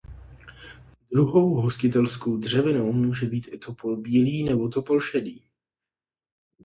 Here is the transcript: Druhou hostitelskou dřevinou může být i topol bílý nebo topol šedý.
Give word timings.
Druhou 1.13 1.53
hostitelskou 1.55 2.37
dřevinou 2.37 2.93
může 2.93 3.25
být 3.25 3.47
i 3.51 3.57
topol 3.57 3.97
bílý 3.97 4.43
nebo 4.43 4.69
topol 4.69 5.01
šedý. 5.01 5.43